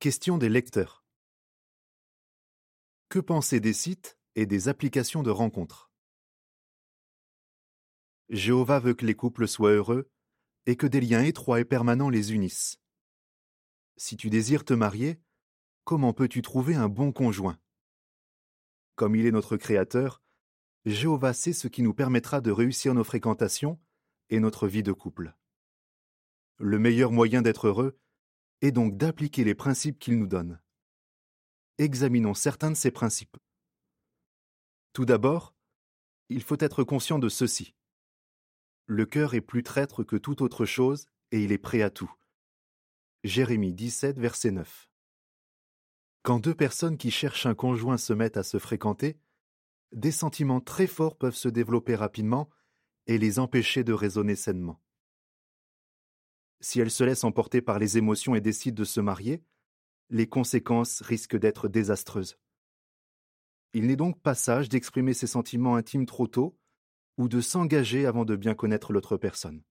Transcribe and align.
Question 0.00 0.38
des 0.38 0.48
lecteurs. 0.48 1.04
Que 3.08 3.18
penser 3.18 3.58
des 3.58 3.72
sites 3.72 4.16
et 4.36 4.46
des 4.46 4.68
applications 4.68 5.24
de 5.24 5.30
rencontres? 5.30 5.90
Jéhovah 8.28 8.78
veut 8.78 8.94
que 8.94 9.04
les 9.04 9.16
couples 9.16 9.48
soient 9.48 9.72
heureux 9.72 10.08
et 10.66 10.76
que 10.76 10.86
des 10.86 11.00
liens 11.00 11.24
étroits 11.24 11.58
et 11.58 11.64
permanents 11.64 12.10
les 12.10 12.32
unissent. 12.32 12.80
Si 13.96 14.16
tu 14.16 14.30
désires 14.30 14.64
te 14.64 14.72
marier, 14.72 15.20
comment 15.82 16.12
peux-tu 16.12 16.42
trouver 16.42 16.76
un 16.76 16.88
bon 16.88 17.10
conjoint? 17.10 17.58
Comme 18.94 19.16
il 19.16 19.26
est 19.26 19.32
notre 19.32 19.56
Créateur, 19.56 20.22
Jéhovah 20.84 21.32
sait 21.34 21.52
ce 21.52 21.66
qui 21.66 21.82
nous 21.82 21.92
permettra 21.92 22.40
de 22.40 22.52
réussir 22.52 22.94
nos 22.94 23.02
fréquentations 23.02 23.80
et 24.30 24.38
notre 24.38 24.68
vie 24.68 24.84
de 24.84 24.92
couple. 24.92 25.34
Le 26.58 26.78
meilleur 26.78 27.10
moyen 27.10 27.42
d'être 27.42 27.66
heureux 27.66 27.98
est 28.62 28.72
donc 28.72 28.96
d'appliquer 28.96 29.44
les 29.44 29.54
principes 29.54 29.98
qu'il 29.98 30.18
nous 30.18 30.26
donne. 30.26 30.60
Examinons 31.78 32.34
certains 32.34 32.70
de 32.70 32.76
ces 32.76 32.90
principes. 32.90 33.36
Tout 34.92 35.04
d'abord, 35.04 35.54
il 36.28 36.42
faut 36.42 36.56
être 36.58 36.82
conscient 36.84 37.18
de 37.18 37.28
ceci. 37.28 37.74
Le 38.86 39.06
cœur 39.06 39.34
est 39.34 39.40
plus 39.40 39.62
traître 39.62 40.02
que 40.02 40.16
toute 40.16 40.40
autre 40.40 40.66
chose 40.66 41.06
et 41.30 41.42
il 41.42 41.52
est 41.52 41.58
prêt 41.58 41.82
à 41.82 41.90
tout. 41.90 42.12
Jérémie 43.22 43.74
17, 43.74 44.18
verset 44.18 44.50
9. 44.50 44.88
Quand 46.22 46.40
deux 46.40 46.54
personnes 46.54 46.98
qui 46.98 47.10
cherchent 47.10 47.46
un 47.46 47.54
conjoint 47.54 47.98
se 47.98 48.12
mettent 48.12 48.36
à 48.36 48.42
se 48.42 48.58
fréquenter, 48.58 49.18
des 49.92 50.12
sentiments 50.12 50.60
très 50.60 50.86
forts 50.86 51.16
peuvent 51.16 51.34
se 51.34 51.48
développer 51.48 51.94
rapidement 51.94 52.50
et 53.06 53.18
les 53.18 53.38
empêcher 53.38 53.84
de 53.84 53.92
raisonner 53.92 54.36
sainement. 54.36 54.80
Si 56.60 56.80
elles 56.80 56.90
se 56.90 57.04
laissent 57.04 57.24
emporter 57.24 57.62
par 57.62 57.78
les 57.78 57.98
émotions 57.98 58.34
et 58.34 58.40
décident 58.40 58.76
de 58.76 58.84
se 58.84 59.00
marier, 59.00 59.42
les 60.10 60.28
conséquences 60.28 61.02
risquent 61.02 61.38
d'être 61.38 61.68
désastreuses. 61.68 62.38
Il 63.74 63.86
n'est 63.86 63.96
donc 63.96 64.20
pas 64.20 64.34
sage 64.34 64.68
d'exprimer 64.68 65.14
ses 65.14 65.26
sentiments 65.26 65.76
intimes 65.76 66.06
trop 66.06 66.26
tôt 66.26 66.58
ou 67.18 67.28
de 67.28 67.40
s'engager 67.40 68.06
avant 68.06 68.24
de 68.24 68.34
bien 68.34 68.54
connaître 68.54 68.92
l'autre 68.92 69.16
personne. 69.16 69.62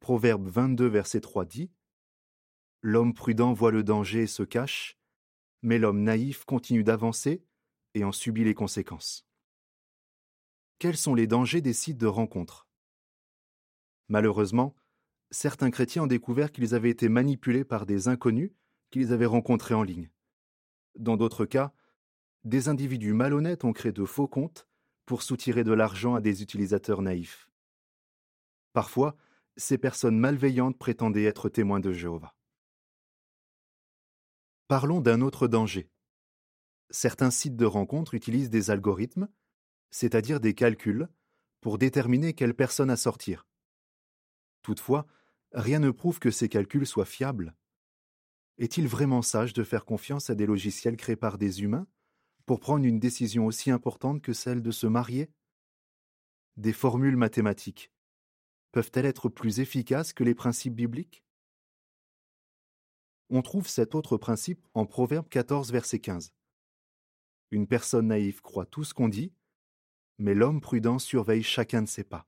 Proverbe 0.00 0.48
22, 0.48 0.86
verset 0.86 1.20
3 1.20 1.44
dit 1.44 1.70
L'homme 2.80 3.14
prudent 3.14 3.52
voit 3.52 3.70
le 3.70 3.82
danger 3.82 4.22
et 4.22 4.26
se 4.26 4.42
cache, 4.42 4.98
mais 5.62 5.78
l'homme 5.78 6.02
naïf 6.02 6.44
continue 6.44 6.84
d'avancer 6.84 7.42
et 7.94 8.04
en 8.04 8.12
subit 8.12 8.44
les 8.44 8.54
conséquences. 8.54 9.26
Quels 10.78 10.96
sont 10.96 11.14
les 11.14 11.26
dangers 11.26 11.62
des 11.62 11.72
sites 11.72 11.98
de 11.98 12.06
rencontres? 12.06 12.68
Malheureusement, 14.08 14.74
certains 15.30 15.70
chrétiens 15.70 16.04
ont 16.04 16.06
découvert 16.06 16.52
qu'ils 16.52 16.74
avaient 16.74 16.90
été 16.90 17.08
manipulés 17.08 17.64
par 17.64 17.86
des 17.86 18.08
inconnus 18.08 18.52
qu'ils 18.90 19.12
avaient 19.12 19.26
rencontrés 19.26 19.74
en 19.74 19.82
ligne. 19.82 20.10
Dans 20.96 21.16
d'autres 21.16 21.46
cas, 21.46 21.72
des 22.44 22.68
individus 22.68 23.12
malhonnêtes 23.12 23.64
ont 23.64 23.72
créé 23.72 23.92
de 23.92 24.04
faux 24.04 24.28
comptes 24.28 24.68
pour 25.06 25.22
soutirer 25.22 25.64
de 25.64 25.72
l'argent 25.72 26.14
à 26.14 26.20
des 26.20 26.42
utilisateurs 26.42 27.02
naïfs. 27.02 27.50
Parfois, 28.72 29.16
ces 29.56 29.78
personnes 29.78 30.18
malveillantes 30.18 30.78
prétendaient 30.78 31.24
être 31.24 31.48
témoins 31.48 31.80
de 31.80 31.92
Jéhovah. 31.92 32.34
Parlons 34.68 35.00
d'un 35.00 35.20
autre 35.20 35.46
danger. 35.46 35.90
Certains 36.90 37.30
sites 37.30 37.56
de 37.56 37.66
rencontres 37.66 38.14
utilisent 38.14 38.50
des 38.50 38.70
algorithmes, 38.70 39.28
c'est-à-dire 39.90 40.40
des 40.40 40.54
calculs, 40.54 41.08
pour 41.60 41.78
déterminer 41.78 42.34
quelle 42.34 42.54
personne 42.54 42.90
à 42.90 42.96
sortir. 42.96 43.46
Toutefois, 44.64 45.06
rien 45.52 45.78
ne 45.78 45.90
prouve 45.90 46.18
que 46.18 46.30
ces 46.30 46.48
calculs 46.48 46.86
soient 46.86 47.04
fiables. 47.04 47.54
Est-il 48.56 48.88
vraiment 48.88 49.20
sage 49.20 49.52
de 49.52 49.62
faire 49.62 49.84
confiance 49.84 50.30
à 50.30 50.34
des 50.34 50.46
logiciels 50.46 50.96
créés 50.96 51.16
par 51.16 51.36
des 51.38 51.62
humains 51.62 51.86
pour 52.46 52.60
prendre 52.60 52.84
une 52.84 52.98
décision 52.98 53.46
aussi 53.46 53.70
importante 53.70 54.22
que 54.22 54.32
celle 54.32 54.62
de 54.62 54.70
se 54.70 54.86
marier? 54.86 55.30
Des 56.56 56.72
formules 56.72 57.16
mathématiques 57.16 57.92
peuvent-elles 58.72 59.06
être 59.06 59.28
plus 59.28 59.60
efficaces 59.60 60.14
que 60.14 60.24
les 60.24 60.34
principes 60.34 60.74
bibliques? 60.74 61.22
On 63.28 63.42
trouve 63.42 63.68
cet 63.68 63.94
autre 63.94 64.16
principe 64.16 64.66
en 64.72 64.86
Proverbe 64.86 65.28
14, 65.28 65.72
verset 65.72 65.98
15. 65.98 66.32
Une 67.50 67.66
personne 67.66 68.06
naïve 68.06 68.40
croit 68.40 68.66
tout 68.66 68.84
ce 68.84 68.94
qu'on 68.94 69.08
dit, 69.08 69.34
mais 70.16 70.34
l'homme 70.34 70.62
prudent 70.62 70.98
surveille 70.98 71.42
chacun 71.42 71.82
de 71.82 71.88
ses 71.88 72.04
pas. 72.04 72.26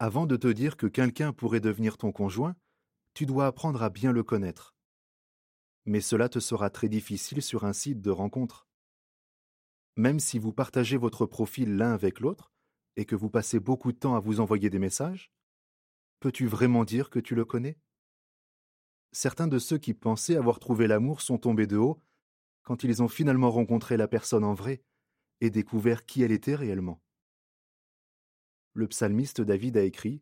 Avant 0.00 0.26
de 0.26 0.36
te 0.36 0.48
dire 0.48 0.76
que 0.76 0.86
quelqu'un 0.86 1.32
pourrait 1.32 1.60
devenir 1.60 1.96
ton 1.96 2.10
conjoint, 2.10 2.56
tu 3.14 3.26
dois 3.26 3.46
apprendre 3.46 3.82
à 3.82 3.90
bien 3.90 4.10
le 4.10 4.24
connaître. 4.24 4.74
Mais 5.84 6.00
cela 6.00 6.28
te 6.28 6.40
sera 6.40 6.68
très 6.68 6.88
difficile 6.88 7.42
sur 7.42 7.64
un 7.64 7.72
site 7.72 8.00
de 8.00 8.10
rencontre. 8.10 8.66
Même 9.96 10.18
si 10.18 10.40
vous 10.40 10.52
partagez 10.52 10.96
votre 10.96 11.26
profil 11.26 11.76
l'un 11.76 11.92
avec 11.92 12.18
l'autre 12.18 12.52
et 12.96 13.04
que 13.04 13.14
vous 13.14 13.30
passez 13.30 13.60
beaucoup 13.60 13.92
de 13.92 13.98
temps 13.98 14.16
à 14.16 14.20
vous 14.20 14.40
envoyer 14.40 14.68
des 14.68 14.80
messages, 14.80 15.30
peux-tu 16.18 16.46
vraiment 16.46 16.84
dire 16.84 17.08
que 17.08 17.20
tu 17.20 17.36
le 17.36 17.44
connais? 17.44 17.78
Certains 19.12 19.46
de 19.46 19.60
ceux 19.60 19.78
qui 19.78 19.94
pensaient 19.94 20.36
avoir 20.36 20.58
trouvé 20.58 20.88
l'amour 20.88 21.20
sont 21.20 21.38
tombés 21.38 21.68
de 21.68 21.76
haut 21.76 22.02
quand 22.62 22.82
ils 22.82 23.00
ont 23.00 23.08
finalement 23.08 23.50
rencontré 23.50 23.96
la 23.96 24.08
personne 24.08 24.42
en 24.42 24.54
vrai 24.54 24.82
et 25.40 25.50
découvert 25.50 26.04
qui 26.04 26.22
elle 26.24 26.32
était 26.32 26.56
réellement. 26.56 27.03
Le 28.76 28.88
psalmiste 28.88 29.40
David 29.40 29.76
a 29.76 29.84
écrit 29.84 30.20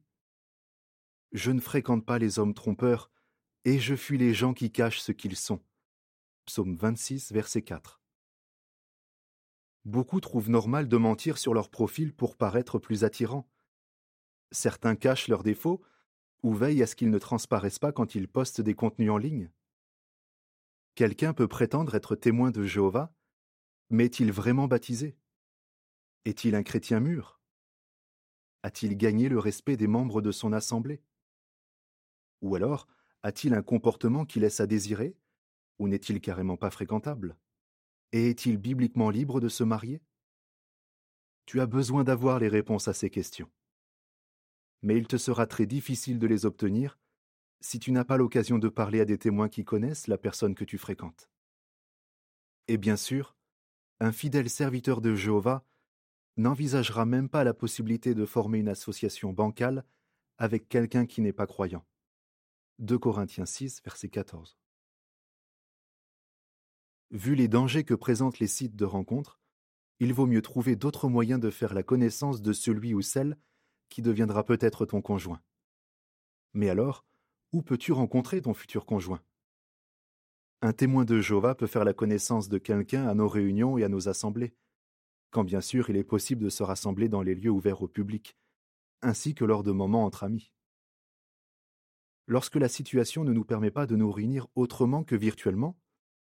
Je 1.33 1.51
ne 1.53 1.61
fréquente 1.61 2.05
pas 2.05 2.19
les 2.19 2.39
hommes 2.39 2.53
trompeurs, 2.53 3.11
et 3.65 3.79
je 3.79 3.97
fuis 3.97 4.19
les 4.19 4.35
gens 4.35 4.53
qui 4.53 4.71
cachent 4.71 5.01
ce 5.01 5.11
qu'ils 5.11 5.37
sont. 5.37 5.65
Psaume 6.45 6.77
26, 6.77 7.33
verset 7.33 7.63
4. 7.63 8.03
Beaucoup 9.87 10.21
trouvent 10.21 10.51
normal 10.51 10.87
de 10.87 10.97
mentir 10.99 11.39
sur 11.39 11.55
leur 11.55 11.71
profil 11.71 12.13
pour 12.13 12.37
paraître 12.37 12.79
plus 12.79 13.05
attirants. 13.05 13.51
Certains 14.51 14.97
cachent 14.97 15.29
leurs 15.29 15.45
défauts 15.45 15.83
ou 16.43 16.53
veillent 16.53 16.83
à 16.83 16.87
ce 16.87 16.95
qu'ils 16.95 17.11
ne 17.11 17.19
transparaissent 17.19 17.79
pas 17.79 17.93
quand 17.93 18.15
ils 18.15 18.29
postent 18.29 18.61
des 18.61 18.75
contenus 18.75 19.11
en 19.11 19.17
ligne. 19.17 19.51
Quelqu'un 20.95 21.33
peut 21.33 21.49
prétendre 21.49 21.95
être 21.95 22.17
témoin 22.17 22.51
de 22.51 22.65
Jéhovah, 22.65 23.15
mais 23.89 24.05
est-il 24.05 24.31
vraiment 24.31 24.69
baptisé? 24.69 25.17
Est-il 26.27 26.55
un 26.55 26.63
chrétien 26.63 27.01
mûr? 27.01 27.42
A-t-il 28.63 28.97
gagné 28.97 29.29
le 29.29 29.39
respect 29.39 29.77
des 29.77 29.89
membres 29.89 30.23
de 30.23 30.31
son 30.31 30.53
assemblée? 30.53 31.03
Ou 32.43 32.55
alors, 32.55 32.87
a-t-il 33.23 33.55
un 33.55 33.63
comportement 33.63 34.25
qui 34.25 34.41
laisse 34.41 34.61
à 34.61 34.67
désirer? 34.67 35.17
Ou 35.79 35.89
n'est-il 35.89 36.21
carrément 36.21 36.57
pas 36.57 36.71
fréquentable? 36.71 37.37
Et 38.13 38.31
est-il 38.31 38.59
bibliquement 38.59 39.11
libre 39.11 39.41
de 39.41 39.49
se 39.49 39.65
marier? 39.65 40.03
Tu 41.47 41.61
as 41.61 41.67
besoin 41.67 42.05
d'avoir 42.05 42.39
les 42.39 42.49
réponses 42.49 42.89
à 42.89 42.93
ces 42.93 43.11
questions. 43.11 43.51
Mais 44.83 44.97
il 44.97 45.07
te 45.07 45.17
sera 45.17 45.47
très 45.47 45.67
difficile 45.67 46.19
de 46.19 46.27
les 46.27 46.47
obtenir 46.47 46.99
si 47.61 47.79
tu 47.79 47.93
n'as 47.93 48.05
pas 48.05 48.17
l'occasion 48.17 48.59
de 48.59 48.69
parler 48.69 49.01
à 49.01 49.05
des 49.05 49.19
témoins 49.19 49.49
qui 49.49 49.65
connaissent 49.65 50.09
la 50.09 50.19
personne 50.19 50.55
que 50.55 50.65
tu 50.65 50.79
fréquentes. 50.79 51.31
Et 52.69 52.77
bien 52.77 52.97
sûr, 52.97 53.37
un 54.01 54.13
fidèle 54.13 54.51
serviteur 54.51 55.01
de 55.01 55.15
Jéhovah 55.15 55.65
n'envisagera 56.37 57.05
même 57.05 57.29
pas 57.29 57.45
la 57.45 57.55
possibilité 57.55 58.15
de 58.15 58.25
former 58.25 58.59
une 58.59 58.69
association 58.69 59.33
bancale 59.33 59.85
avec 60.39 60.69
quelqu'un 60.69 61.07
qui 61.07 61.21
n'est 61.21 61.33
pas 61.33 61.47
croyant. 61.47 61.85
2 62.79 62.99
Corinthiens 62.99 63.47
6, 63.47 63.83
verset 63.85 64.09
14. 64.09 64.59
Vu 67.11 67.35
les 67.35 67.49
dangers 67.49 67.85
que 67.85 67.95
présentent 67.95 68.39
les 68.39 68.47
sites 68.47 68.75
de 68.75 68.87
rencontres, 68.87 69.39
il 70.01 70.15
vaut 70.15 70.27
mieux 70.27 70.43
trouver 70.43 70.75
d'autres 70.75 71.09
moyens 71.09 71.39
de 71.39 71.51
faire 71.51 71.75
la 71.75 71.83
connaissance 71.83 72.43
de 72.43 72.53
celui 72.53 72.95
ou 72.95 73.03
celle 73.03 73.37
qui 73.89 74.03
deviendra 74.03 74.45
peut-être 74.45 74.87
ton 74.87 75.03
conjoint. 75.03 75.43
Mais 76.55 76.71
alors, 76.71 77.05
où 77.53 77.63
peux-tu 77.63 77.93
rencontrer 77.93 78.41
ton 78.41 78.55
futur 78.55 78.87
conjoint? 78.87 79.23
Un 80.63 80.73
témoin 80.73 81.05
de 81.05 81.21
Jéhovah 81.21 81.55
peut 81.55 81.67
faire 81.67 81.85
la 81.85 81.93
connaissance 81.93 82.49
de 82.49 82.59
quelqu'un 82.59 83.07
à 83.07 83.15
nos 83.15 83.29
réunions 83.29 83.77
et 83.77 83.85
à 83.85 83.89
nos 83.89 84.09
assemblées, 84.09 84.55
quand 85.33 85.43
bien 85.43 85.61
sûr 85.61 85.91
il 85.91 85.97
est 85.97 86.05
possible 86.05 86.45
de 86.45 86.51
se 86.51 86.63
rassembler 86.63 87.09
dans 87.09 87.23
les 87.23 87.35
lieux 87.35 87.51
ouverts 87.51 87.83
au 87.83 87.89
public, 87.89 88.37
ainsi 89.01 89.35
que 89.35 89.45
lors 89.45 89.65
de 89.65 89.73
moments 89.73 90.05
entre 90.05 90.23
amis. 90.23 90.53
Lorsque 92.29 92.57
la 92.57 92.69
situation 92.69 93.25
ne 93.25 93.33
nous 93.33 93.45
permet 93.45 93.73
pas 93.73 93.87
de 93.87 93.97
nous 93.97 94.13
réunir 94.13 94.47
autrement 94.55 95.03
que 95.03 95.17
virtuellement, 95.17 95.77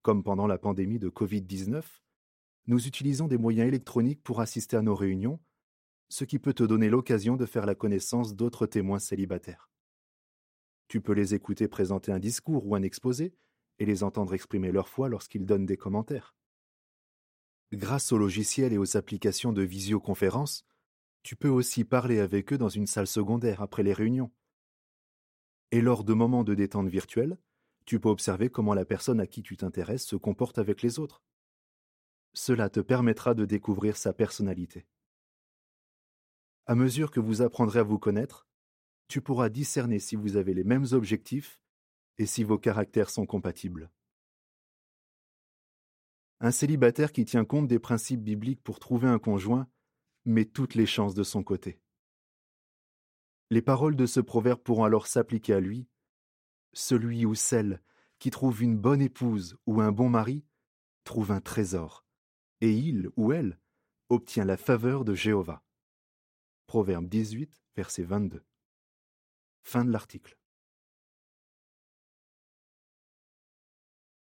comme 0.03 0.23
pendant 0.23 0.47
la 0.47 0.59
pandémie 0.59 0.99
de 0.99 1.09
Covid-19, 1.09 1.83
nous 2.67 2.87
utilisons 2.87 3.29
des 3.29 3.39
moyens 3.39 3.69
électroniques 3.69 4.23
pour 4.23 4.41
assister 4.41 4.77
à 4.77 4.83
nos 4.83 4.95
réunions, 4.95 5.41
ce 6.09 6.25
qui 6.25 6.39
peut 6.39 6.53
te 6.53 6.65
donner 6.65 6.91
l'occasion 6.91 7.37
de 7.37 7.47
faire 7.47 7.67
la 7.67 7.75
connaissance 7.75 8.35
d'autres 8.35 8.67
témoins 8.67 8.99
célibataires. 8.99 9.71
Tu 10.89 11.01
peux 11.01 11.13
les 11.13 11.35
écouter 11.35 11.69
présenter 11.69 12.13
un 12.13 12.19
discours 12.19 12.67
ou 12.67 12.75
un 12.75 12.83
exposé 12.83 13.35
et 13.79 13.87
les 13.87 14.03
entendre 14.03 14.35
exprimer 14.35 14.73
leur 14.73 14.89
foi 14.89 15.09
lorsqu'ils 15.09 15.47
donnent 15.47 15.67
des 15.67 15.77
commentaires. 15.77 16.35
Grâce 17.73 18.13
aux 18.13 18.19
logiciels 18.19 18.73
et 18.73 18.79
aux 18.79 18.97
applications 18.97 19.53
de 19.53 19.63
visioconférence, 19.63 20.65
tu 21.23 21.37
peux 21.37 21.51
aussi 21.51 21.85
parler 21.85 22.19
avec 22.19 22.53
eux 22.53 22.59
dans 22.59 22.71
une 22.71 22.87
salle 22.87 23.07
secondaire 23.07 23.61
après 23.61 23.83
les 23.83 23.93
réunions. 23.93 24.33
Et 25.71 25.83
lors 25.83 26.03
de 26.03 26.15
moments 26.15 26.45
de 26.45 26.55
détente 26.55 26.89
virtuelle, 26.89 27.39
Tu 27.89 27.99
peux 27.99 28.11
observer 28.11 28.51
comment 28.51 28.75
la 28.75 28.85
personne 28.85 29.19
à 29.19 29.27
qui 29.27 29.43
tu 29.43 29.57
t'intéresses 29.57 30.05
se 30.05 30.15
comporte 30.15 30.59
avec 30.59 30.83
les 30.83 30.99
autres. 30.99 31.23
Cela 32.35 32.69
te 32.69 32.81
permettra 32.81 33.33
de 33.33 33.47
découvrir 33.47 33.97
sa 33.97 34.13
personnalité. 34.13 34.87
À 36.67 36.75
mesure 36.75 37.11
que 37.11 37.19
vous 37.19 37.41
apprendrez 37.41 37.79
à 37.79 37.85
vous 37.85 37.99
connaître, 37.99 38.47
tu 39.09 39.23
pourras 39.23 39.49
discerner 39.49 40.01
si 40.01 40.17
vous 40.17 40.37
avez 40.37 40.53
les 40.53 40.65
mêmes 40.65 40.85
objectifs 40.93 41.63
et 42.19 42.27
si 42.27 42.45
vos 42.45 42.59
caractères 42.59 43.09
sont 43.09 43.25
compatibles. 43.25 43.91
Un 46.41 46.51
célibataire 46.53 47.13
qui 47.13 47.25
tient 47.25 47.45
compte 47.45 47.67
des 47.67 47.81
principes 47.81 48.23
bibliques 48.23 48.63
pour 48.63 48.79
trouver 48.79 49.09
un 49.09 49.19
conjoint 49.19 49.69
met 50.25 50.45
toutes 50.45 50.75
les 50.75 50.87
chances 50.87 51.15
de 51.15 51.25
son 51.25 51.43
côté. 51.43 51.81
Les 53.51 53.63
paroles 53.63 53.97
de 53.97 54.07
ce 54.07 54.21
proverbe 54.21 54.61
pourront 54.61 54.85
alors 54.85 55.07
s'appliquer 55.07 55.55
à 55.55 55.61
lui. 55.61 55.89
Celui 56.75 57.25
ou 57.25 57.35
celle 57.35 57.83
qui 58.19 58.31
trouve 58.31 58.63
une 58.63 58.79
bonne 58.79 59.01
épouse 59.01 59.57
ou 59.67 59.81
un 59.81 59.91
bon 59.91 60.09
mari 60.09 60.45
trouve 61.05 61.33
un 61.33 61.41
trésor, 61.41 62.05
et 62.61 62.73
il 62.73 63.11
ou 63.17 63.33
elle 63.33 63.59
obtient 64.11 64.45
la 64.45 64.57
faveur 64.57 65.05
de 65.05 65.15
Jéhovah. 65.15 65.65
Proverbe 66.67 67.09
18, 67.09 67.63
verset 67.77 68.03
22. 68.03 68.45
Fin 69.63 69.85
de 69.85 69.91
l'article. 69.91 70.39